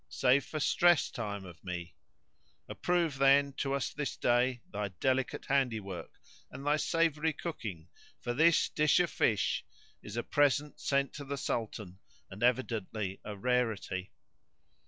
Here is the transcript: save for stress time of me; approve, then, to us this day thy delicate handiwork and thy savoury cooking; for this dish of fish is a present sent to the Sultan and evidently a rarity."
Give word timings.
save 0.09 0.43
for 0.43 0.59
stress 0.59 1.11
time 1.11 1.45
of 1.45 1.63
me; 1.63 1.93
approve, 2.67 3.19
then, 3.19 3.53
to 3.53 3.71
us 3.71 3.93
this 3.93 4.17
day 4.17 4.59
thy 4.71 4.87
delicate 4.87 5.45
handiwork 5.45 6.19
and 6.49 6.65
thy 6.65 6.75
savoury 6.75 7.31
cooking; 7.31 7.87
for 8.19 8.33
this 8.33 8.67
dish 8.69 8.99
of 8.99 9.11
fish 9.11 9.63
is 10.01 10.17
a 10.17 10.23
present 10.23 10.79
sent 10.79 11.13
to 11.13 11.23
the 11.23 11.37
Sultan 11.37 11.99
and 12.31 12.41
evidently 12.41 13.19
a 13.23 13.37
rarity." 13.37 14.11